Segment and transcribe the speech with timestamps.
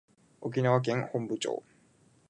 [0.39, 1.61] 沖縄県本部町